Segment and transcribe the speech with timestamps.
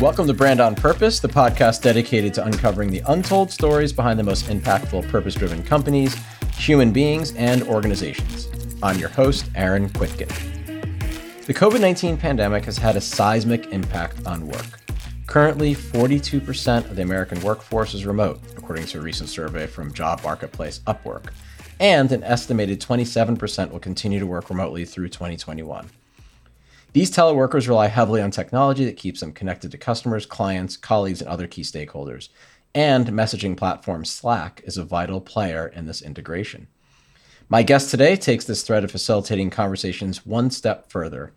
[0.00, 4.22] Welcome to Brand on Purpose, the podcast dedicated to uncovering the untold stories behind the
[4.22, 6.14] most impactful purpose driven companies,
[6.52, 8.48] human beings, and organizations.
[8.82, 10.28] I'm your host, Aaron Kwittken.
[11.46, 14.80] The COVID 19 pandemic has had a seismic impact on work.
[15.26, 20.22] Currently, 42% of the American workforce is remote, according to a recent survey from job
[20.22, 21.32] marketplace Upwork,
[21.80, 25.88] and an estimated 27% will continue to work remotely through 2021.
[26.96, 31.28] These teleworkers rely heavily on technology that keeps them connected to customers, clients, colleagues, and
[31.28, 32.30] other key stakeholders.
[32.74, 36.68] And messaging platform Slack is a vital player in this integration.
[37.50, 41.34] My guest today takes this thread of facilitating conversations one step further.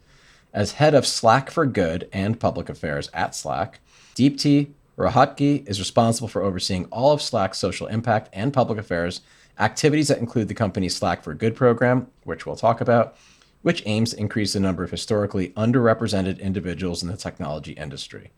[0.54, 3.82] As head of Slack for Good and Public Affairs at Slack,
[4.16, 9.20] Deepti Rohatgi is responsible for overseeing all of Slack's social impact and public affairs
[9.60, 13.18] activities that include the company's Slack for Good program, which we'll talk about,
[13.62, 18.32] which aims to increase the number of historically underrepresented individuals in the technology industry.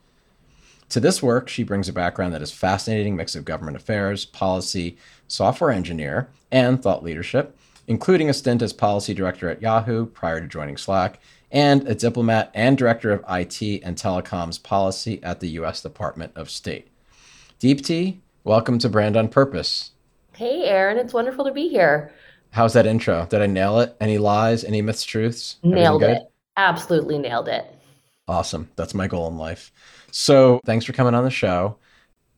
[0.89, 4.97] To this work, she brings a background that is fascinating mix of government affairs, policy,
[5.27, 10.47] software engineer, and thought leadership, including a stint as policy director at Yahoo prior to
[10.47, 15.81] joining Slack, and a diplomat and director of IT and telecoms policy at the U.S.
[15.81, 16.87] Department of State.
[17.59, 19.91] Deepti, welcome to Brand on Purpose.
[20.33, 22.11] Hey, Aaron, it's wonderful to be here.
[22.51, 23.25] How's that intro?
[23.29, 23.95] Did I nail it?
[23.99, 24.63] Any lies?
[24.63, 25.57] Any myths, truths?
[25.63, 26.21] Nailed it.
[26.57, 27.65] Absolutely nailed it.
[28.27, 28.69] Awesome.
[28.75, 29.71] That's my goal in life.
[30.11, 31.77] So thanks for coming on the show.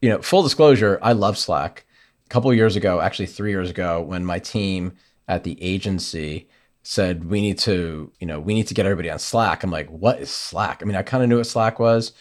[0.02, 1.86] You know, full disclosure, I love Slack.
[2.26, 4.94] A couple years ago, actually three years ago, when my team
[5.28, 6.48] at the agency
[6.84, 9.64] said we need to, you know, we need to get everybody on Slack.
[9.64, 10.82] I'm like, what is Slack?
[10.82, 12.12] I mean, I kind of knew what Slack was,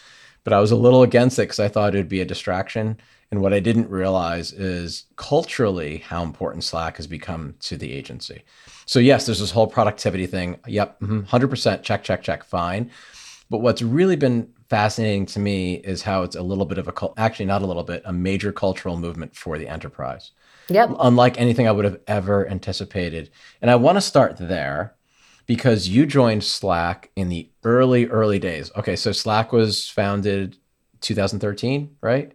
[0.44, 2.98] but I was a little against it because I thought it'd be a distraction.
[3.30, 8.42] And what I didn't realize is culturally how important Slack has become to the agency.
[8.84, 10.58] So, yes, there's this whole productivity thing.
[10.66, 12.90] Yep, 100% mm-hmm, check, check, check, fine.
[13.48, 16.92] But what's really been fascinating to me is how it's a little bit of a,
[17.16, 20.32] actually, not a little bit, a major cultural movement for the enterprise.
[20.68, 20.96] Yep.
[21.00, 23.30] Unlike anything I would have ever anticipated.
[23.60, 24.94] And I want to start there
[25.46, 28.70] because you joined Slack in the early, early days.
[28.76, 30.56] Okay, so Slack was founded
[31.00, 32.32] 2013, right?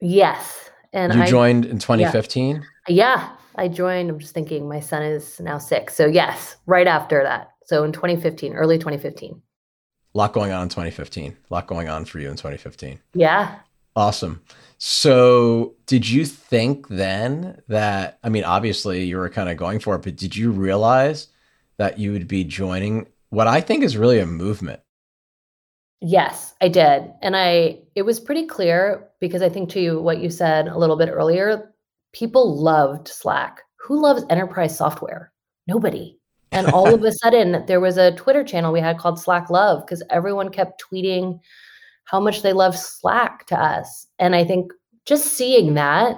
[0.00, 0.70] Yes.
[0.92, 2.56] And you I, joined in 2015?
[2.56, 2.62] Yeah.
[2.88, 4.10] yeah, I joined.
[4.10, 5.94] I'm just thinking my son is now six.
[5.94, 7.50] So, yes, right after that.
[7.66, 9.42] So, in 2015, early 2015.
[10.14, 11.32] A lot going on in 2015.
[11.50, 12.98] A lot going on for you in 2015.
[13.14, 13.56] Yeah.
[13.94, 14.42] Awesome.
[14.78, 19.96] So, did you think then that, I mean, obviously you were kind of going for
[19.96, 21.28] it, but did you realize
[21.78, 24.80] that you would be joining what I think is really a movement?
[26.00, 27.12] Yes, I did.
[27.22, 30.78] And I it was pretty clear because I think to you what you said a
[30.78, 31.72] little bit earlier,
[32.12, 33.60] people loved Slack.
[33.80, 35.32] Who loves enterprise software?
[35.66, 36.18] Nobody.
[36.52, 39.84] And all of a sudden there was a Twitter channel we had called Slack Love
[39.84, 41.40] because everyone kept tweeting
[42.04, 44.06] how much they love Slack to us.
[44.18, 44.72] And I think
[45.04, 46.16] just seeing that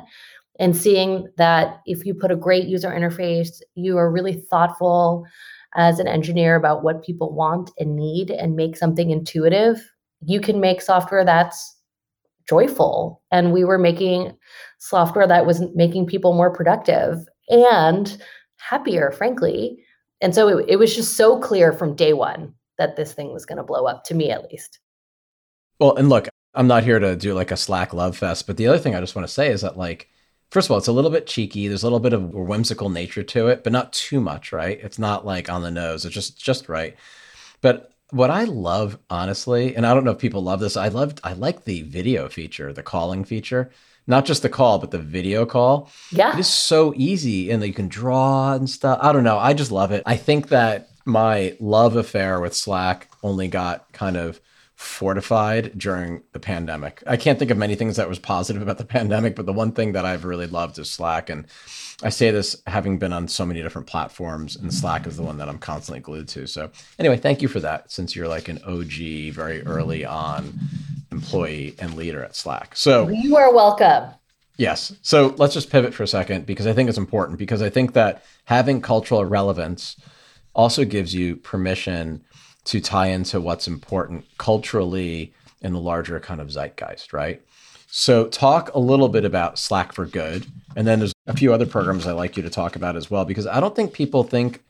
[0.61, 5.27] and seeing that if you put a great user interface, you are really thoughtful,
[5.75, 9.79] as an engineer about what people want and need and make something intuitive,
[10.25, 11.77] you can make software that's
[12.49, 13.23] joyful.
[13.31, 14.37] And we were making
[14.79, 18.21] software that was making people more productive and
[18.57, 19.79] happier, frankly.
[20.21, 23.47] And so it, it was just so clear from day one that this thing was
[23.47, 24.81] going to blow up, to me at least.
[25.79, 28.67] Well, and look, I'm not here to do like a Slack love fest, but the
[28.67, 30.09] other thing I just want to say is that like
[30.51, 31.69] first of all, it's a little bit cheeky.
[31.69, 34.79] There's a little bit of whimsical nature to it, but not too much, right?
[34.81, 36.05] It's not like on the nose.
[36.05, 36.97] It's just just right.
[37.61, 41.21] But what I love, honestly, and I don't know if people love this, I loved
[41.25, 43.71] I like the video feature, the calling feature.
[44.07, 45.89] Not just the call, but the video call.
[46.11, 46.33] Yeah.
[46.33, 48.99] It is so easy and you can draw and stuff.
[49.01, 49.39] I don't know.
[49.39, 50.03] I just love it.
[50.05, 54.41] I think that my love affair with Slack only got kind of
[54.81, 57.03] fortified during the pandemic.
[57.07, 59.73] I can't think of many things that was positive about the pandemic, but the one
[59.73, 61.29] thing that I've really loved is Slack.
[61.29, 61.47] And
[62.03, 65.37] I say this having been on so many different platforms, and Slack is the one
[65.37, 66.47] that I'm constantly glued to.
[66.47, 70.59] So, anyway, thank you for that since you're like an OG, very early on
[71.13, 72.75] employee and leader at Slack.
[72.75, 74.15] So, you are welcome.
[74.57, 74.97] Yes.
[75.03, 77.93] So, let's just pivot for a second because I think it's important because I think
[77.93, 80.01] that having cultural relevance
[80.55, 82.25] also gives you permission
[82.65, 87.43] to tie into what's important culturally in the larger kind of zeitgeist, right?
[87.93, 90.47] So, talk a little bit about Slack for Good.
[90.77, 93.25] And then there's a few other programs I like you to talk about as well,
[93.25, 94.63] because I don't think people think,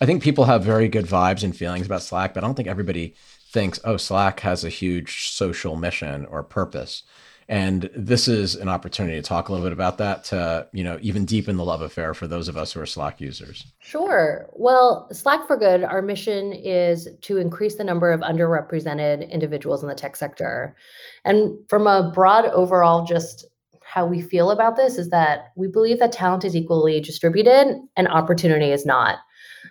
[0.00, 2.68] I think people have very good vibes and feelings about Slack, but I don't think
[2.68, 3.14] everybody
[3.50, 7.04] thinks, oh, Slack has a huge social mission or purpose.
[7.48, 10.98] And this is an opportunity to talk a little bit about that to, you know,
[11.02, 13.66] even deepen the love affair for those of us who are Slack users.
[13.80, 14.48] Sure.
[14.52, 19.88] Well, Slack for Good, our mission is to increase the number of underrepresented individuals in
[19.88, 20.76] the tech sector.
[21.24, 23.46] And from a broad overall, just
[23.82, 28.08] how we feel about this is that we believe that talent is equally distributed and
[28.08, 29.18] opportunity is not.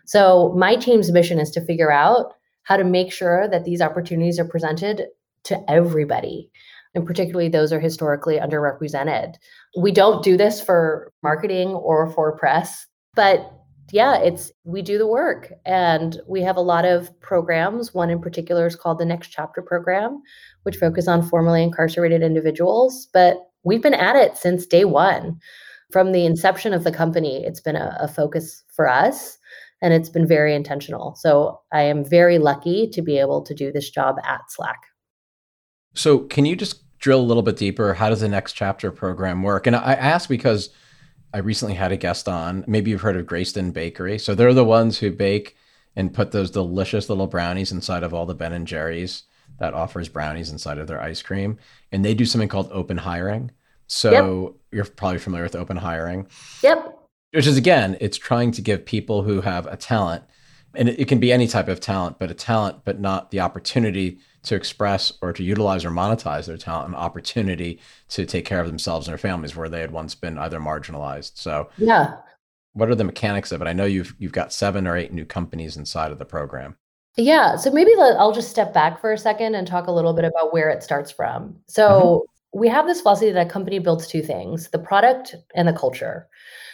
[0.06, 2.34] So, my team's mission is to figure out
[2.64, 5.08] how to make sure that these opportunities are presented
[5.44, 6.52] to everybody
[6.94, 9.36] and particularly those are historically underrepresented.
[9.78, 12.86] We don't do this for marketing or for press,
[13.16, 13.52] but
[13.92, 17.94] yeah, it's we do the work and we have a lot of programs.
[17.94, 20.22] One in particular is called the Next Chapter program,
[20.64, 25.38] which focus on formerly incarcerated individuals, but we've been at it since day 1.
[25.92, 29.38] From the inception of the company, it's been a, a focus for us
[29.82, 31.16] and it's been very intentional.
[31.16, 34.80] So I am very lucky to be able to do this job at Slack.
[35.94, 37.96] So, can you just drill a little bit deeper?
[37.96, 39.68] How does the next chapter program work?
[39.68, 40.70] And I ask because
[41.34, 42.64] I recently had a guest on.
[42.68, 44.20] Maybe you've heard of Greyston Bakery.
[44.20, 45.56] So they're the ones who bake
[45.96, 49.24] and put those delicious little brownies inside of all the Ben and Jerry's
[49.60, 51.58] that offers brownies inside of their ice cream.
[51.92, 53.52] And they do something called open hiring.
[53.88, 54.54] So yep.
[54.72, 56.28] you're probably familiar with open hiring.
[56.64, 56.98] Yep.
[57.34, 60.24] Which is again, it's trying to give people who have a talent,
[60.76, 63.40] and it, it can be any type of talent, but a talent, but not the
[63.40, 67.80] opportunity to express or to utilize or monetize their talent an opportunity
[68.10, 71.34] to take care of themselves and their families where they had once been either marginalized.
[71.36, 72.18] So yeah.
[72.74, 73.68] What are the mechanics of it?
[73.68, 76.78] I know you've you've got seven or eight new companies inside of the program.
[77.18, 80.24] Yeah, so maybe I'll just step back for a second and talk a little bit
[80.24, 81.58] about where it starts from.
[81.68, 82.60] So mm-hmm.
[82.60, 86.30] we have this philosophy that a company builds two things: the product and the culture.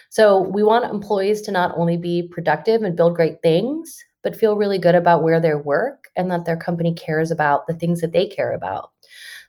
[0.09, 4.57] So we want employees to not only be productive and build great things, but feel
[4.57, 8.11] really good about where they work and that their company cares about the things that
[8.11, 8.91] they care about.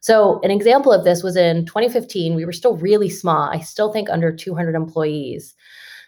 [0.00, 2.34] So, an example of this was in 2015.
[2.34, 3.50] We were still really small.
[3.50, 5.54] I still think under 200 employees.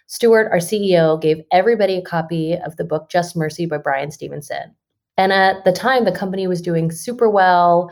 [0.07, 4.75] Stewart, our CEO, gave everybody a copy of the book Just Mercy by Bryan Stevenson.
[5.17, 7.91] And at the time, the company was doing super well,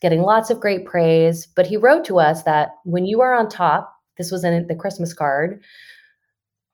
[0.00, 1.46] getting lots of great praise.
[1.46, 4.74] But he wrote to us that when you are on top, this was in the
[4.74, 5.62] Christmas card.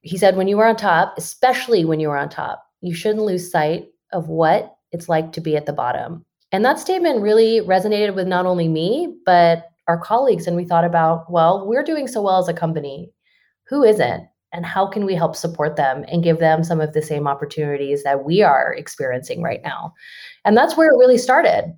[0.04, 3.24] He said, when you are on top, especially when you are on top, you shouldn't
[3.24, 6.24] lose sight of what it's like to be at the bottom.
[6.52, 10.46] And that statement really resonated with not only me, but our colleagues.
[10.46, 13.10] And we thought about, well, we're doing so well as a company.
[13.68, 14.28] Who isn't?
[14.52, 18.04] And how can we help support them and give them some of the same opportunities
[18.04, 19.92] that we are experiencing right now?
[20.44, 21.76] And that's where it really started.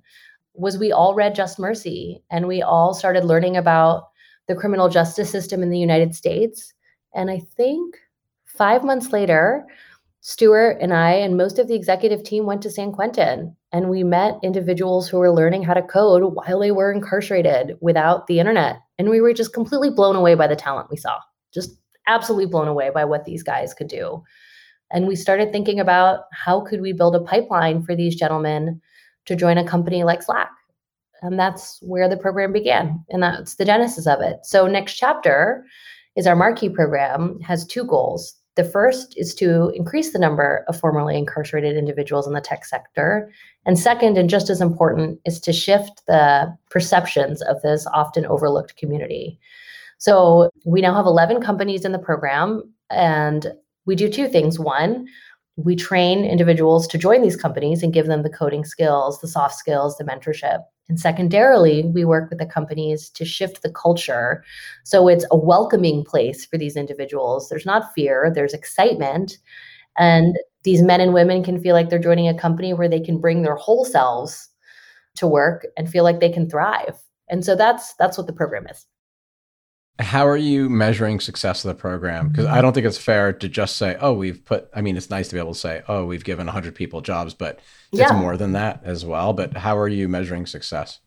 [0.53, 4.09] Was we all read Just Mercy and we all started learning about
[4.47, 6.73] the criminal justice system in the United States.
[7.15, 7.95] And I think
[8.57, 9.65] 5 months later,
[10.21, 14.03] Stewart and I and most of the executive team went to San Quentin and we
[14.03, 18.77] met individuals who were learning how to code while they were incarcerated without the internet.
[18.97, 21.19] And we were just completely blown away by the talent we saw,
[21.53, 21.77] just
[22.07, 24.23] absolutely blown away by what these guys could do.
[24.91, 28.81] And we started thinking about how could we build a pipeline for these gentlemen
[29.25, 30.49] to join a company like Slack.
[31.21, 33.03] And that's where the program began.
[33.09, 34.39] And that's the genesis of it.
[34.43, 35.65] So next chapter
[36.15, 38.36] is our marquee program has two goals.
[38.57, 43.31] The first is to increase the number of formerly incarcerated individuals in the tech sector.
[43.67, 48.75] And second, and just as important, is to shift the perceptions of this often overlooked
[48.75, 49.39] community.
[49.99, 53.53] So we now have 11 companies in the program, and
[53.85, 54.57] we do two things.
[54.57, 55.07] One,
[55.55, 59.53] we train individuals to join these companies and give them the coding skills, the soft
[59.53, 60.63] skills, the mentorship.
[60.89, 64.43] And secondarily, we work with the companies to shift the culture.
[64.83, 67.49] So it's a welcoming place for these individuals.
[67.49, 69.37] There's not fear, there's excitement.
[69.97, 73.19] And these men and women can feel like they're joining a company where they can
[73.19, 74.49] bring their whole selves
[75.15, 76.97] to work and feel like they can thrive.
[77.29, 78.85] And so that's that's what the program is.
[79.99, 82.29] How are you measuring success of the program?
[82.29, 85.09] Because I don't think it's fair to just say, "Oh, we've put." I mean, it's
[85.09, 87.59] nice to be able to say, "Oh, we've given 100 people jobs," but
[87.91, 88.03] yeah.
[88.03, 89.33] it's more than that as well.
[89.33, 90.99] But how are you measuring success?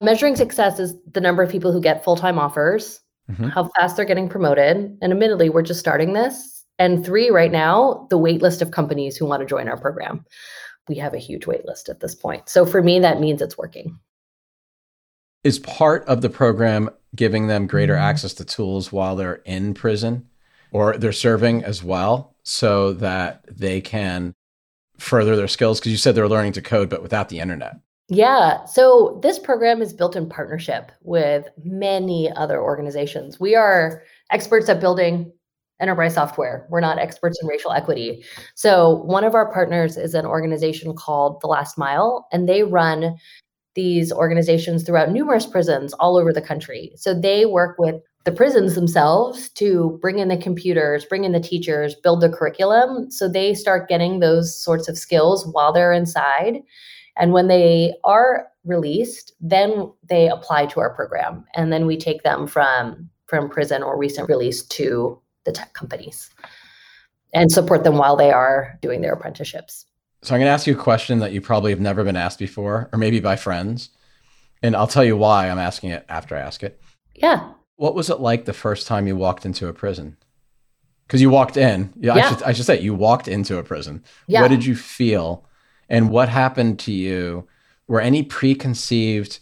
[0.00, 3.48] Measuring success is the number of people who get full time offers, mm-hmm.
[3.48, 6.64] how fast they're getting promoted, and admittedly, we're just starting this.
[6.78, 10.24] And three, right now, the wait list of companies who want to join our program.
[10.88, 12.48] We have a huge wait list at this point.
[12.48, 13.98] So for me, that means it's working.
[15.42, 18.02] Is part of the program giving them greater mm-hmm.
[18.02, 20.28] access to tools while they're in prison
[20.72, 24.34] or they're serving as well so that they can
[24.98, 25.80] further their skills.
[25.80, 27.76] Because you said they're learning to code but without the internet.
[28.08, 28.64] Yeah.
[28.64, 33.38] So this program is built in partnership with many other organizations.
[33.38, 35.32] We are experts at building
[35.80, 36.66] enterprise software.
[36.68, 38.24] We're not experts in racial equity.
[38.54, 43.16] So one of our partners is an organization called the last mile and they run
[43.74, 46.92] these organizations throughout numerous prisons all over the country.
[46.96, 51.40] So they work with the prisons themselves to bring in the computers, bring in the
[51.40, 53.10] teachers, build the curriculum.
[53.10, 56.62] So they start getting those sorts of skills while they're inside.
[57.16, 61.44] And when they are released, then they apply to our program.
[61.54, 66.30] And then we take them from, from prison or recent release to the tech companies
[67.32, 69.86] and support them while they are doing their apprenticeships.
[70.22, 72.38] So I'm going to ask you a question that you probably have never been asked
[72.38, 73.90] before, or maybe by friends.
[74.62, 76.80] And I'll tell you why I'm asking it after I ask it.
[77.14, 77.52] Yeah.
[77.76, 80.18] What was it like the first time you walked into a prison?
[81.06, 81.92] Because you walked in.
[81.96, 82.26] Yeah, yeah.
[82.26, 84.04] I, should, I should say you walked into a prison.
[84.26, 84.42] Yeah.
[84.42, 85.46] What did you feel?
[85.88, 87.48] And what happened to you?
[87.88, 89.40] Were any preconceived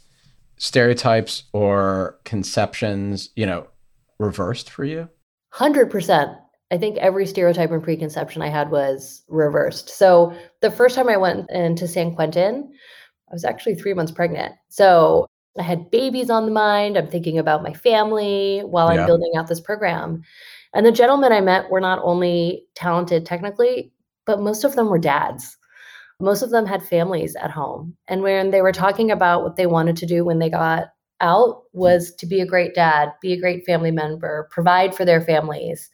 [0.56, 3.66] stereotypes or conceptions, you know,
[4.18, 5.08] reversed for you?
[5.54, 6.38] 100%.
[6.70, 9.88] I think every stereotype and preconception I had was reversed.
[9.88, 12.70] So the first time I went into San Quentin,
[13.30, 14.54] I was actually three months pregnant.
[14.68, 15.26] So
[15.58, 16.96] I had babies on the mind.
[16.96, 20.22] I'm thinking about my family while I'm building out this program.
[20.74, 23.92] And the gentlemen I met were not only talented technically,
[24.26, 25.56] but most of them were dads.
[26.20, 27.96] Most of them had families at home.
[28.08, 30.88] And when they were talking about what they wanted to do when they got
[31.20, 35.20] out was to be a great dad, be a great family member, provide for their
[35.20, 35.90] families.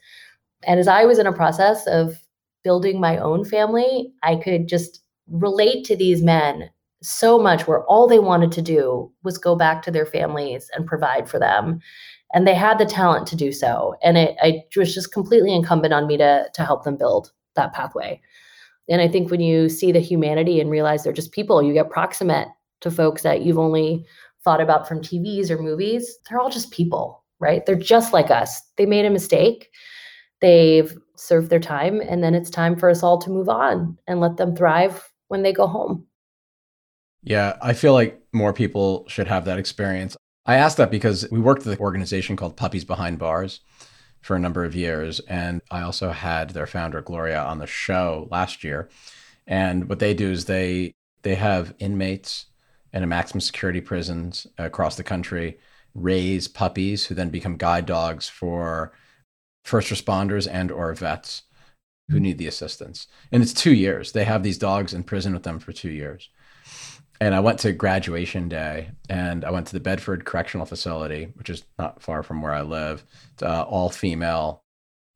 [0.66, 2.20] And as I was in a process of
[2.62, 6.70] building my own family, I could just relate to these men
[7.02, 10.86] so much where all they wanted to do was go back to their families and
[10.86, 11.80] provide for them.
[12.32, 13.94] And they had the talent to do so.
[14.02, 17.72] And it, it was just completely incumbent on me to to help them build that
[17.72, 18.20] pathway.
[18.88, 21.88] And i think when you see the humanity and realize they're just people you get
[21.88, 22.48] proximate
[22.80, 24.04] to folks that you've only
[24.42, 27.64] thought about from tvs or movies they're all just people right?
[27.66, 28.60] They're just like us.
[28.76, 29.70] They made a mistake
[30.44, 34.20] they've served their time and then it's time for us all to move on and
[34.20, 36.06] let them thrive when they go home
[37.24, 40.16] yeah, I feel like more people should have that experience.
[40.46, 43.60] I asked that because we worked with an organization called Puppies Behind Bars
[44.20, 45.20] for a number of years.
[45.20, 48.90] And I also had their founder, Gloria, on the show last year.
[49.46, 52.46] And what they do is they they have inmates
[52.92, 55.58] in a maximum security prisons across the country
[55.94, 58.92] raise puppies who then become guide dogs for
[59.64, 61.42] first responders and or vets
[62.08, 63.06] who need the assistance.
[63.32, 64.12] And it's two years.
[64.12, 66.28] They have these dogs in prison with them for two years
[67.20, 71.48] and I went to graduation day and I went to the Bedford Correctional Facility, which
[71.48, 73.04] is not far from where I live,
[73.40, 74.62] uh, all female.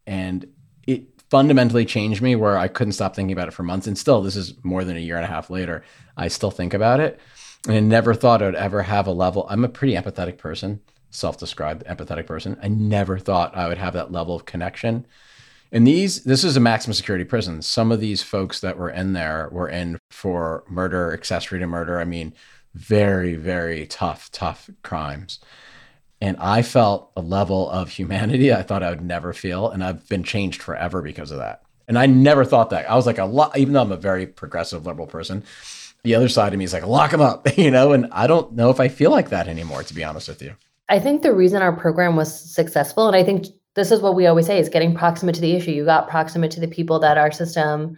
[0.06, 0.46] And
[0.86, 3.86] it fundamentally changed me where I couldn't stop thinking about it for months.
[3.86, 5.84] And still, this is more than a year and a half later,
[6.16, 7.20] I still think about it.
[7.66, 9.46] And I never thought I would ever have a level.
[9.50, 12.58] I'm a pretty empathetic person, self described empathetic person.
[12.62, 15.06] I never thought I would have that level of connection
[15.70, 17.60] and these, this is a maximum security prison.
[17.62, 22.00] Some of these folks that were in there were in for murder, accessory to murder.
[22.00, 22.32] I mean,
[22.74, 25.40] very, very tough, tough crimes.
[26.20, 29.68] And I felt a level of humanity I thought I would never feel.
[29.68, 31.62] And I've been changed forever because of that.
[31.86, 32.90] And I never thought that.
[32.90, 35.44] I was like, a lot, even though I'm a very progressive liberal person,
[36.02, 37.92] the other side of me is like, lock them up, you know?
[37.92, 40.54] And I don't know if I feel like that anymore, to be honest with you.
[40.88, 44.26] I think the reason our program was successful, and I think this is what we
[44.26, 45.70] always say is getting proximate to the issue.
[45.70, 47.96] You got proximate to the people that our system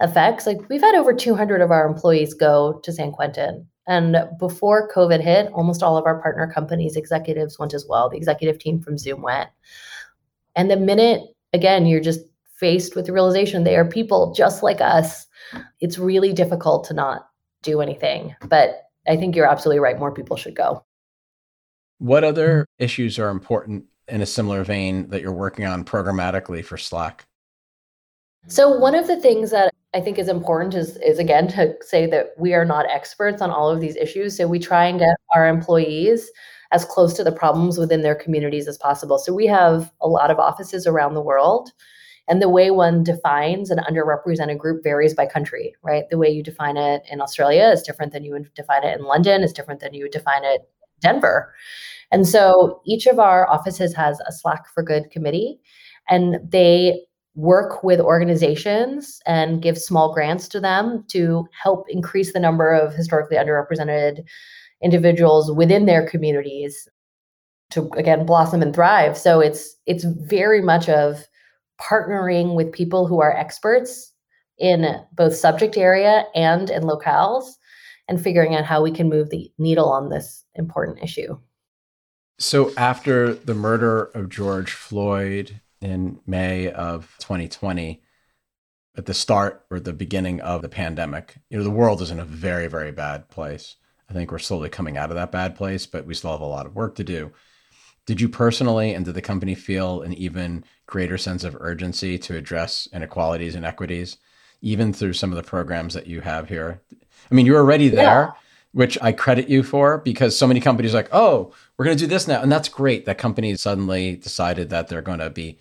[0.00, 0.46] affects.
[0.46, 3.66] Like we've had over 200 of our employees go to San Quentin.
[3.86, 8.08] And before COVID hit, almost all of our partner companies' executives went as well.
[8.08, 9.48] The executive team from Zoom went.
[10.56, 12.20] And the minute, again, you're just
[12.58, 15.26] faced with the realization they are people just like us,
[15.80, 17.28] it's really difficult to not
[17.62, 18.34] do anything.
[18.46, 19.98] But I think you're absolutely right.
[19.98, 20.84] More people should go.
[21.98, 26.76] What other issues are important in a similar vein that you're working on programmatically for
[26.76, 27.26] Slack?
[28.46, 32.06] So one of the things that I think is important is is again to say
[32.06, 34.36] that we are not experts on all of these issues.
[34.36, 36.30] So we try and get our employees
[36.70, 39.18] as close to the problems within their communities as possible.
[39.18, 41.72] So we have a lot of offices around the world.
[42.28, 46.04] And the way one defines an underrepresented group varies by country, right?
[46.10, 49.06] The way you define it in Australia is different than you would define it in
[49.06, 50.68] London, is different than you would define it
[51.00, 51.52] Denver.
[52.10, 55.60] And so each of our offices has a Slack for Good committee,
[56.08, 57.02] and they
[57.38, 62.92] work with organizations and give small grants to them to help increase the number of
[62.94, 64.24] historically underrepresented
[64.82, 66.88] individuals within their communities
[67.70, 71.24] to again blossom and thrive so it's it's very much of
[71.80, 74.12] partnering with people who are experts
[74.58, 77.52] in both subject area and in locales
[78.08, 81.38] and figuring out how we can move the needle on this important issue
[82.38, 88.02] so after the murder of George Floyd in May of 2020,
[88.96, 92.20] at the start or the beginning of the pandemic, you know, the world is in
[92.20, 93.76] a very, very bad place.
[94.08, 96.46] I think we're slowly coming out of that bad place, but we still have a
[96.46, 97.32] lot of work to do.
[98.06, 102.36] Did you personally and did the company feel an even greater sense of urgency to
[102.36, 104.16] address inequalities and equities,
[104.62, 106.82] even through some of the programs that you have here?
[107.30, 108.32] I mean, you're already there, yeah.
[108.72, 112.04] which I credit you for because so many companies are like, oh, we're going to
[112.04, 112.42] do this now.
[112.42, 115.58] And that's great that companies suddenly decided that they're going to be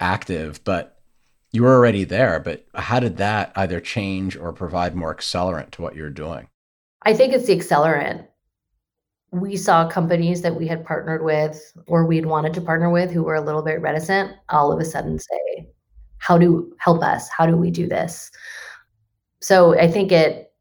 [0.00, 1.00] active, but
[1.52, 2.40] you were already there.
[2.40, 6.48] But how did that either change or provide more accelerant to what you're doing?
[7.02, 8.26] I think it's the accelerant
[9.32, 13.22] we saw companies that we had partnered with or we'd wanted to partner with who
[13.22, 15.66] were a little bit reticent all of a sudden say
[16.18, 18.30] how do help us how do we do this
[19.40, 20.51] so i think it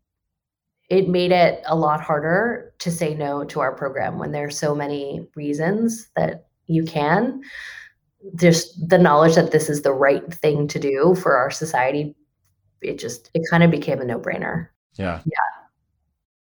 [0.92, 4.76] it made it a lot harder to say no to our program when there's so
[4.76, 7.42] many reasons that you can
[8.36, 12.16] just the knowledge that this is the right thing to do for our society
[12.82, 15.62] it just it kind of became a no-brainer yeah yeah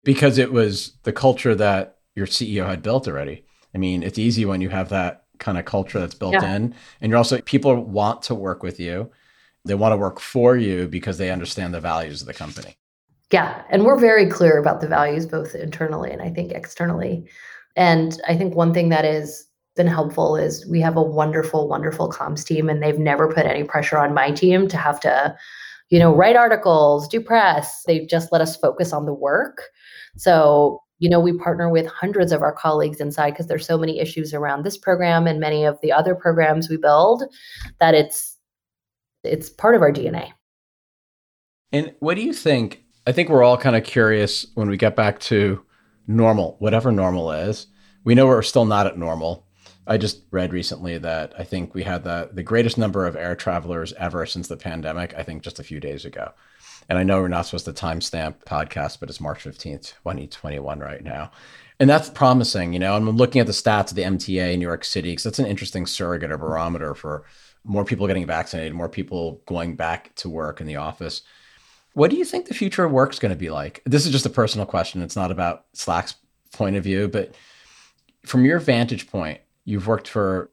[0.09, 3.45] because it was the culture that your CEO had built already.
[3.75, 6.57] I mean, it's easy when you have that kind of culture that's built yeah.
[6.57, 6.75] in.
[7.01, 9.11] And you're also, people want to work with you.
[9.67, 12.77] They want to work for you because they understand the values of the company.
[13.31, 13.63] Yeah.
[13.71, 17.29] And we're very clear about the values, both internally and I think externally.
[17.77, 22.11] And I think one thing that has been helpful is we have a wonderful, wonderful
[22.11, 25.37] comms team, and they've never put any pressure on my team to have to,
[25.91, 27.85] you know, write articles, do press.
[27.87, 29.63] They've just let us focus on the work.
[30.17, 34.01] So you know we partner with hundreds of our colleagues inside because there's so many
[34.01, 37.23] issues around this program and many of the other programs we build
[37.81, 38.37] that it's
[39.25, 40.31] it's part of our dna
[41.73, 44.97] and what do you think i think we're all kind of curious when we get
[44.97, 45.65] back to
[46.07, 47.67] normal whatever normal is
[48.05, 49.47] we know we're still not at normal
[49.87, 53.35] i just read recently that i think we had the, the greatest number of air
[53.35, 56.33] travelers ever since the pandemic i think just a few days ago
[56.89, 61.05] and I know we're not supposed to timestamp podcast, but it's March 15th, 2021 right
[61.05, 61.31] now.
[61.79, 62.97] And that's promising, you know.
[62.97, 65.47] I'm looking at the stats of the MTA in New York City because that's an
[65.47, 67.25] interesting surrogate or barometer for
[67.63, 71.23] more people getting vaccinated, more people going back to work in the office.
[71.99, 73.83] What do you think the future of work is going to be like?
[73.85, 75.03] This is just a personal question.
[75.03, 76.15] It's not about Slack's
[76.53, 77.35] point of view, but
[78.25, 80.53] from your vantage point, you've worked for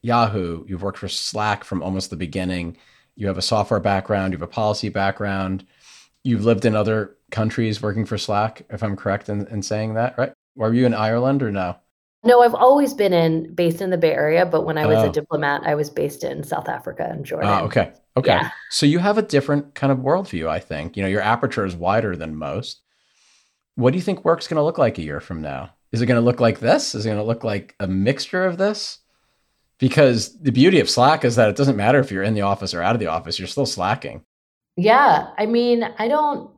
[0.00, 2.78] Yahoo, you've worked for Slack from almost the beginning
[3.14, 5.66] you have a software background, you have a policy background,
[6.24, 10.16] you've lived in other countries working for Slack, if I'm correct in, in saying that,
[10.16, 10.32] right?
[10.56, 11.76] Were you in Ireland or no?
[12.22, 15.08] No, I've always been in based in the Bay Area, but when I was oh.
[15.08, 17.48] a diplomat, I was based in South Africa and oh, Jordan.
[17.48, 17.92] Oh, okay.
[18.16, 18.32] Okay.
[18.32, 18.50] Yeah.
[18.70, 20.96] So you have a different kind of worldview, I think.
[20.96, 22.82] You know, your aperture is wider than most.
[23.76, 25.70] What do you think work's going to look like a year from now?
[25.92, 26.94] Is it going to look like this?
[26.94, 28.98] Is it going to look like a mixture of this?
[29.80, 32.74] because the beauty of Slack is that it doesn't matter if you're in the office
[32.74, 34.22] or out of the office, you're still slacking.
[34.76, 35.28] Yeah.
[35.36, 36.50] I mean, I don't,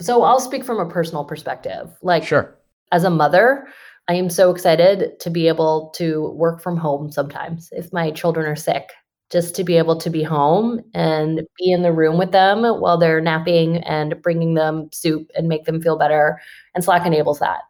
[0.00, 1.90] so I'll speak from a personal perspective.
[2.00, 2.56] Like, sure.
[2.92, 3.66] As a mother,
[4.08, 8.46] I am so excited to be able to work from home sometimes if my children
[8.46, 8.90] are sick,
[9.30, 12.98] just to be able to be home and be in the room with them while
[12.98, 16.38] they're napping and bringing them soup and make them feel better.
[16.74, 17.60] And Slack enables that.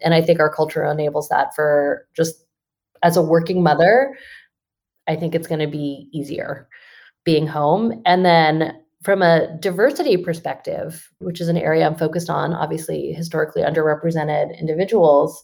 [0.00, 2.44] And I think our culture enables that for just
[3.02, 4.16] as a working mother,
[5.08, 6.68] I think it's going to be easier
[7.24, 8.00] being home.
[8.06, 13.62] And then from a diversity perspective, which is an area I'm focused on, obviously historically
[13.62, 15.42] underrepresented individuals,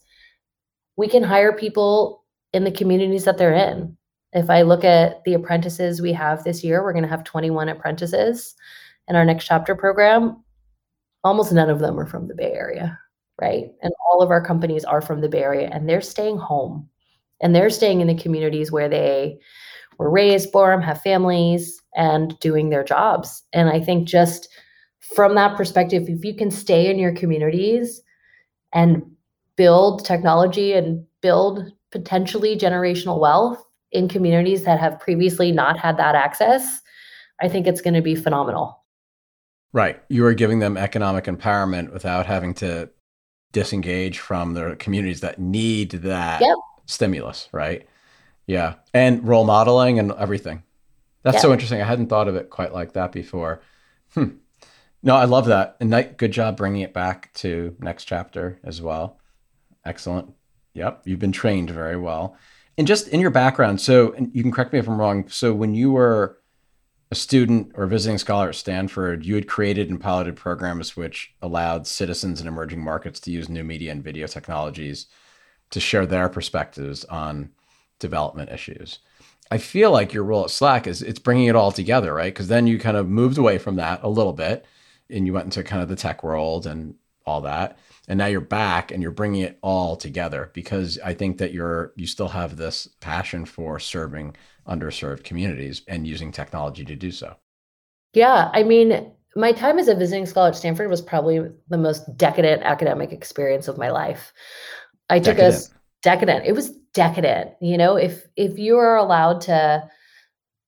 [0.96, 3.96] we can hire people in the communities that they're in.
[4.32, 7.68] If I look at the apprentices we have this year, we're going to have 21
[7.68, 8.54] apprentices
[9.08, 10.42] in our next chapter program.
[11.24, 12.98] Almost none of them are from the Bay Area,
[13.40, 13.66] right?
[13.82, 16.88] And all of our companies are from the Bay Area and they're staying home
[17.40, 19.38] and they're staying in the communities where they
[19.98, 23.42] were raised, born, have families, and doing their jobs.
[23.52, 24.48] And I think just
[25.14, 28.02] from that perspective, if you can stay in your communities
[28.72, 29.02] and
[29.56, 36.14] build technology and build potentially generational wealth in communities that have previously not had that
[36.14, 36.82] access,
[37.40, 38.82] I think it's going to be phenomenal.
[39.72, 40.02] Right.
[40.08, 42.90] You are giving them economic empowerment without having to
[43.52, 47.86] disengage from the communities that need that yep stimulus, right?
[48.46, 48.74] Yeah.
[48.94, 50.62] And role modeling and everything.
[51.22, 51.42] That's yeah.
[51.42, 51.80] so interesting.
[51.80, 53.60] I hadn't thought of it quite like that before.
[54.14, 54.36] Hmm.
[55.02, 55.76] No, I love that.
[55.80, 59.18] And good job bringing it back to next chapter as well.
[59.86, 60.34] Excellent.
[60.74, 61.02] Yep.
[61.04, 62.36] You've been trained very well.
[62.76, 65.28] And just in your background, so you can correct me if I'm wrong.
[65.28, 66.38] So when you were
[67.10, 71.86] a student or visiting scholar at Stanford, you had created and piloted programs which allowed
[71.86, 75.06] citizens in emerging markets to use new media and video technologies
[75.70, 77.50] to share their perspectives on
[77.98, 78.98] development issues.
[79.50, 82.34] I feel like your role at Slack is it's bringing it all together, right?
[82.34, 84.66] Because then you kind of moved away from that a little bit
[85.08, 86.96] and you went into kind of the tech world and
[87.26, 87.78] all that.
[88.08, 91.92] And now you're back and you're bringing it all together because I think that you're
[91.96, 94.36] you still have this passion for serving
[94.66, 97.36] underserved communities and using technology to do so.
[98.12, 102.16] Yeah, I mean, my time as a visiting scholar at Stanford was probably the most
[102.16, 104.32] decadent academic experience of my life.
[105.10, 105.54] I took decadent.
[105.54, 105.70] us
[106.02, 106.46] decadent.
[106.46, 107.50] It was decadent.
[107.60, 109.88] You know, if if you are allowed to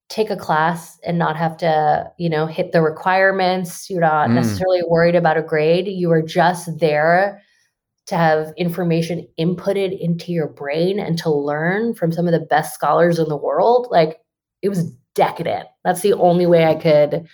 [0.09, 4.35] take a class and not have to, you know, hit the requirements, you're not mm.
[4.35, 7.43] necessarily worried about a grade, you are just there
[8.07, 12.75] to have information inputted into your brain and to learn from some of the best
[12.75, 13.87] scholars in the world.
[13.91, 14.19] Like
[14.63, 15.69] it was decadent.
[15.85, 17.29] That's the only way I could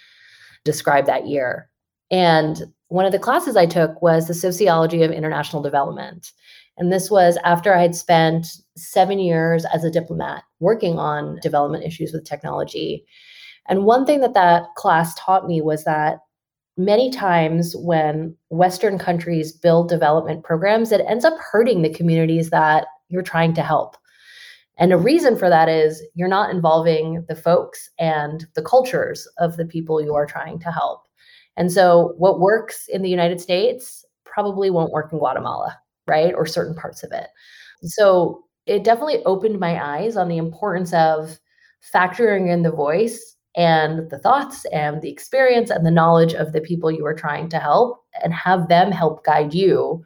[0.65, 1.71] describe that year.
[2.11, 6.33] And one of the classes I took was the sociology of international development.
[6.77, 11.85] And this was after I had spent seven years as a diplomat working on development
[11.85, 13.05] issues with technology.
[13.69, 16.19] And one thing that that class taught me was that
[16.77, 22.87] many times when Western countries build development programs, it ends up hurting the communities that
[23.09, 23.97] you're trying to help.
[24.77, 29.57] And a reason for that is you're not involving the folks and the cultures of
[29.57, 31.05] the people you are trying to help.
[31.57, 36.35] And so, what works in the United States probably won't work in Guatemala, right?
[36.35, 37.29] Or certain parts of it.
[37.83, 41.39] So, it definitely opened my eyes on the importance of
[41.95, 46.61] factoring in the voice and the thoughts and the experience and the knowledge of the
[46.61, 50.03] people you are trying to help and have them help guide you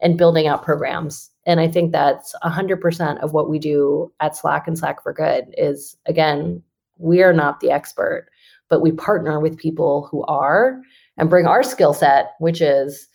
[0.00, 4.66] in building out programs and i think that's 100% of what we do at slack
[4.66, 6.62] and slack for good is again
[6.98, 8.28] we are not the expert
[8.68, 10.80] but we partner with people who are
[11.16, 13.08] and bring our skill set which is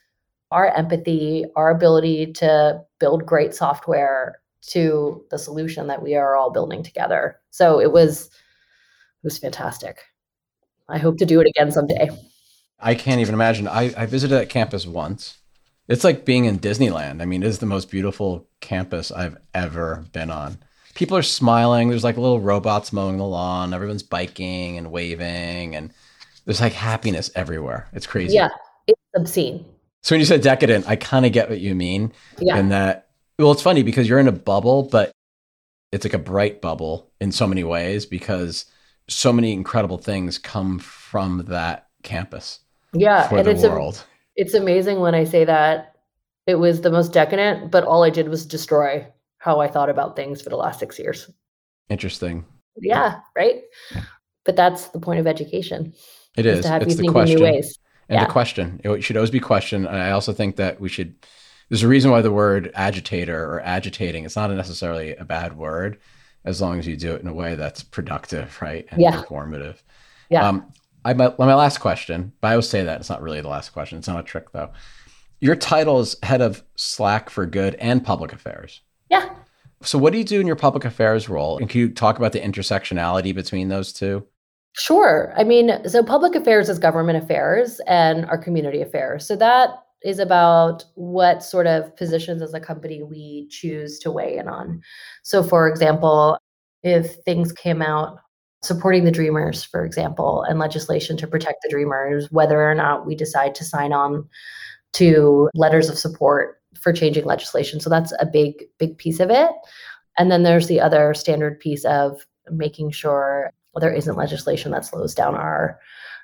[0.55, 6.49] our empathy our ability to build great software to the solution that we are all
[6.49, 9.99] building together so it was it was fantastic
[10.87, 12.09] i hope to do it again someday
[12.79, 15.37] i can't even imagine i, I visited that campus once
[15.87, 17.21] it's like being in Disneyland.
[17.21, 20.57] I mean, it is the most beautiful campus I've ever been on.
[20.95, 21.89] People are smiling.
[21.89, 23.73] There's like little robots mowing the lawn.
[23.73, 25.93] Everyone's biking and waving, and
[26.45, 27.87] there's like happiness everywhere.
[27.93, 28.33] It's crazy.
[28.33, 28.49] Yeah,
[28.87, 29.65] it's obscene.
[30.05, 32.13] So when you said decadent, I kind of get what you mean.
[32.37, 32.57] Yeah.
[32.57, 33.07] And that,
[33.39, 35.11] well, it's funny because you're in a bubble, but
[35.91, 38.65] it's like a bright bubble in so many ways because
[39.07, 42.59] so many incredible things come from that campus.
[42.93, 43.95] Yeah, for and the it's world.
[43.95, 45.95] A- it's amazing when I say that
[46.45, 49.07] it was the most decadent, but all I did was destroy
[49.39, 51.31] how I thought about things for the last six years.
[51.89, 52.45] Interesting.
[52.77, 53.63] Yeah, right.
[54.43, 55.95] But that's the point of education.
[56.37, 56.59] It is.
[56.59, 57.37] is to have it's you think question.
[57.37, 57.79] in new ways.
[58.09, 58.25] And yeah.
[58.25, 58.79] the question.
[58.83, 59.87] It should always be questioned.
[59.87, 61.15] And I also think that we should
[61.69, 65.99] there's a reason why the word agitator or agitating it's not necessarily a bad word
[66.43, 68.85] as long as you do it in a way that's productive, right?
[68.91, 69.23] And yeah.
[69.23, 69.77] performative.
[70.29, 70.47] Yeah.
[70.47, 70.71] Um,
[71.03, 73.69] I my, my last question, but I always say that it's not really the last
[73.69, 73.97] question.
[73.97, 74.71] It's not a trick though.
[75.41, 78.81] Your title is head of Slack for Good and Public Affairs.
[79.09, 79.29] Yeah.
[79.81, 81.57] So what do you do in your public affairs role?
[81.57, 84.25] And can you talk about the intersectionality between those two?
[84.77, 85.33] Sure.
[85.37, 89.25] I mean, so public affairs is government affairs and our community affairs.
[89.25, 89.69] So that
[90.03, 94.81] is about what sort of positions as a company we choose to weigh in on.
[95.23, 96.37] So, for example,
[96.83, 98.19] if things came out
[98.63, 103.15] supporting the dreamers, for example, and legislation to protect the dreamers, whether or not we
[103.15, 104.27] decide to sign on
[104.93, 107.79] to letters of support for changing legislation.
[107.79, 109.51] So that's a big, big piece of it.
[110.17, 115.13] And then there's the other standard piece of making sure there isn't legislation that slows
[115.13, 115.79] down our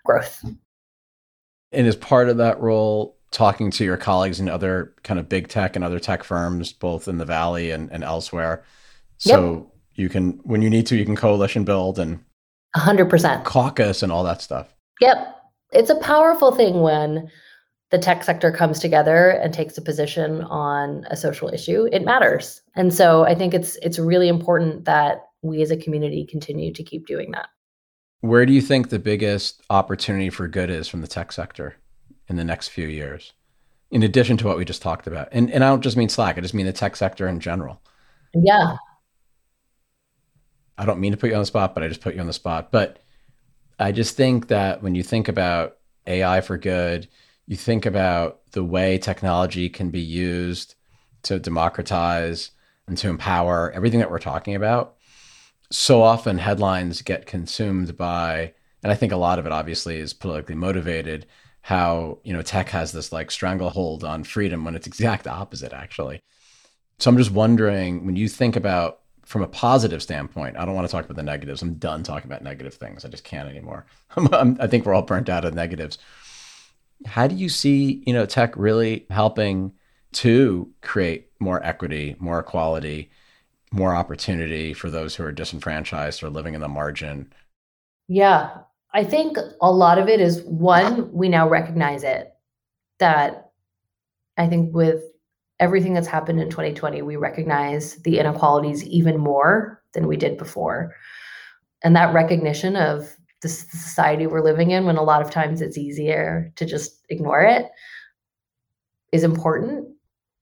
[0.06, 0.44] growth.
[1.72, 5.48] And as part of that role, talking to your colleagues in other kind of big
[5.48, 8.64] tech and other tech firms, both in the Valley and, and elsewhere.
[9.18, 9.66] So yep.
[9.96, 12.20] you can, when you need to, you can coalition build and
[12.76, 13.44] 100%.
[13.46, 14.74] Caucus and all that stuff.
[15.00, 15.18] Yep.
[15.72, 17.30] It's a powerful thing when
[17.92, 21.88] the tech sector comes together and takes a position on a social issue.
[21.92, 22.62] It matters.
[22.76, 26.84] And so I think it's it's really important that we as a community continue to
[26.84, 27.48] keep doing that.
[28.22, 31.76] Where do you think the biggest opportunity for good is from the tech sector
[32.28, 33.34] in the next few years?
[33.90, 35.28] In addition to what we just talked about.
[35.32, 37.82] And and I don't just mean Slack, I just mean the tech sector in general.
[38.34, 38.78] Yeah.
[40.78, 42.28] I don't mean to put you on the spot, but I just put you on
[42.28, 42.72] the spot.
[42.72, 43.00] But
[43.80, 45.78] I just think that when you think about
[46.08, 47.08] AI for good,
[47.48, 50.76] you think about the way technology can be used
[51.24, 52.52] to democratize
[52.88, 54.96] and to empower everything that we're talking about.
[55.72, 58.54] So often headlines get consumed by,
[58.84, 61.26] and I think a lot of it obviously is politically motivated,
[61.62, 66.22] how, you know, tech has this like stranglehold on freedom when it's exact opposite actually.
[67.00, 70.88] So I'm just wondering when you think about from a positive standpoint, I don't want
[70.88, 71.62] to talk about the negatives.
[71.62, 73.06] I'm done talking about negative things.
[73.06, 73.86] I just can't anymore.
[74.18, 75.98] I'm, i think we're all burnt out of negatives.
[77.06, 79.72] How do you see, you know, tech really helping
[80.14, 83.10] to create more equity, more equality,
[83.72, 87.32] more opportunity for those who are disenfranchised or living in the margin?
[88.08, 88.50] Yeah,
[88.94, 92.34] I think a lot of it is one, we now recognize it
[93.00, 93.52] that
[94.38, 95.04] I think with
[95.60, 100.94] everything that's happened in 2020, we recognize the inequalities even more than we did before.
[101.84, 105.78] And that recognition of the society we're living in, when a lot of times it's
[105.78, 107.68] easier to just ignore it,
[109.12, 109.88] is important.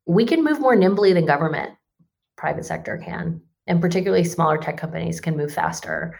[0.05, 1.71] We can move more nimbly than government,
[2.39, 6.17] private sector can, and particularly smaller tech companies can move faster.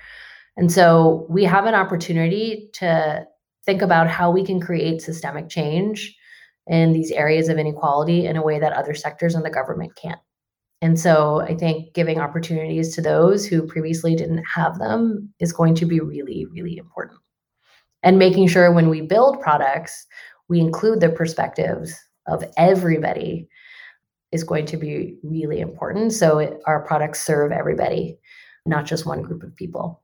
[0.58, 3.26] And so we have an opportunity to
[3.66, 6.16] think about how we can create systemic change
[6.68, 10.20] in these areas of inequality in a way that other sectors in the government can't.
[10.82, 15.76] And so I think giving opportunities to those who previously didn't have them is going
[15.76, 17.20] to be really, really important.
[18.04, 20.06] And making sure when we build products,
[20.48, 23.50] we include the perspectives of everybody
[24.32, 26.14] is going to be really important.
[26.14, 28.20] So it, our products serve everybody,
[28.66, 30.04] not just one group of people.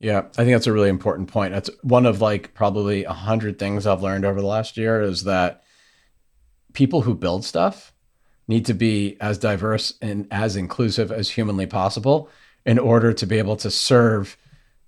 [0.00, 1.54] Yeah, I think that's a really important point.
[1.54, 5.24] That's one of like probably a hundred things I've learned over the last year is
[5.24, 5.62] that
[6.74, 7.94] people who build stuff
[8.46, 12.28] need to be as diverse and as inclusive as humanly possible
[12.66, 14.36] in order to be able to serve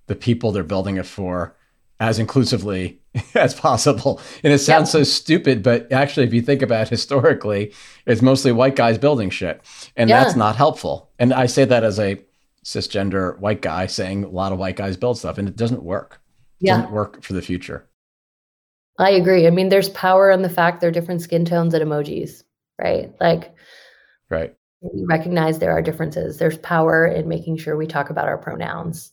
[0.05, 1.55] the people they're building it for
[1.99, 2.99] as inclusively
[3.35, 4.21] as possible.
[4.43, 4.99] And it sounds yep.
[4.99, 7.73] so stupid, but actually, if you think about it historically,
[8.05, 9.61] it's mostly white guys building shit.
[9.95, 10.23] And yeah.
[10.23, 11.09] that's not helpful.
[11.19, 12.21] And I say that as a
[12.63, 16.21] cisgender white guy saying a lot of white guys build stuff, and it doesn't work.
[16.59, 16.77] It yeah.
[16.77, 17.87] doesn't work for the future.
[18.99, 19.45] I agree.
[19.45, 22.43] I mean, there's power in the fact there are different skin tones and emojis,
[22.81, 23.13] right?
[23.19, 23.55] Like,
[24.29, 24.53] right.
[24.81, 26.37] We recognize there are differences.
[26.37, 29.11] There's power in making sure we talk about our pronouns.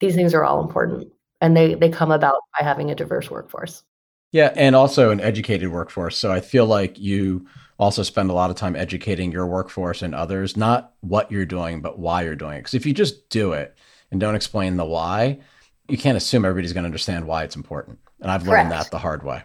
[0.00, 1.08] These things are all important,
[1.42, 3.82] and they they come about by having a diverse workforce.
[4.30, 6.16] Yeah, and also an educated workforce.
[6.16, 7.46] So I feel like you
[7.78, 11.82] also spend a lot of time educating your workforce and others, not what you're doing,
[11.82, 12.60] but why you're doing it.
[12.60, 13.76] Because if you just do it
[14.10, 15.40] and don't explain the why,
[15.88, 17.98] you can't assume everybody's going to understand why it's important.
[18.20, 18.70] And I've Correct.
[18.70, 19.42] learned that the hard way.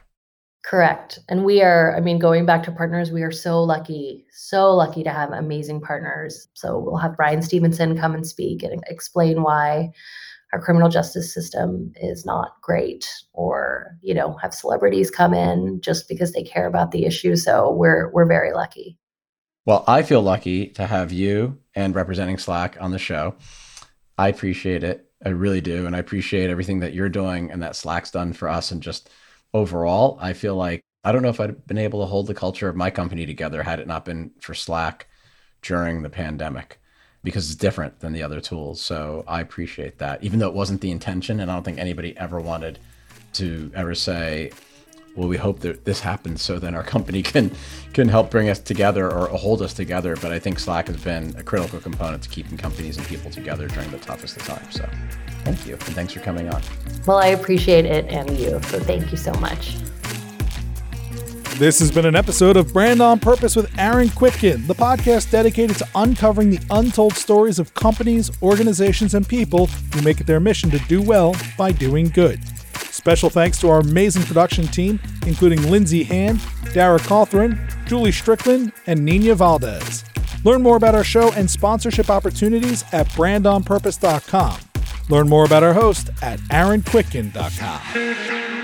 [0.64, 1.20] Correct.
[1.30, 5.04] And we are, I mean, going back to partners, we are so lucky, so lucky
[5.04, 6.48] to have amazing partners.
[6.54, 9.92] So we'll have Bryan Stevenson come and speak and explain why
[10.54, 16.08] our criminal justice system is not great or, you know, have celebrities come in just
[16.08, 17.36] because they care about the issue.
[17.36, 18.98] So we're we're very lucky.
[19.66, 23.36] Well, I feel lucky to have you and representing Slack on the show.
[24.18, 25.12] I appreciate it.
[25.26, 25.86] I really do.
[25.86, 28.72] And I appreciate everything that you're doing and that Slack's done for us.
[28.72, 29.10] And just
[29.54, 32.70] overall, I feel like I don't know if I'd been able to hold the culture
[32.70, 35.08] of my company together had it not been for Slack
[35.62, 36.80] during the pandemic
[37.24, 38.82] because it's different than the other tools.
[38.82, 41.40] So I appreciate that, even though it wasn't the intention.
[41.40, 42.80] And I don't think anybody ever wanted
[43.34, 44.52] to ever say,
[45.16, 47.52] well, we hope that this happens so then our company can
[47.94, 50.16] can help bring us together or hold us together.
[50.16, 53.68] But I think Slack has been a critical component to keeping companies and people together
[53.68, 54.76] during the toughest of times.
[54.76, 54.88] So
[55.44, 55.74] thank you.
[55.74, 56.62] And thanks for coming on.
[57.06, 58.62] Well, I appreciate it and you.
[58.64, 59.76] So thank you so much.
[61.58, 65.76] This has been an episode of Brand on Purpose with Aaron Kwittken, the podcast dedicated
[65.78, 70.70] to uncovering the untold stories of companies, organizations, and people who make it their mission
[70.70, 72.40] to do well by doing good.
[72.92, 76.40] Special thanks to our amazing production team, including Lindsay Hand,
[76.74, 80.06] Dara Cawthron, Julie Strickland, and Nina Valdez.
[80.44, 84.60] Learn more about our show and sponsorship opportunities at brandonpurpose.com.
[85.10, 88.57] Learn more about our host at aaronkwittken.com.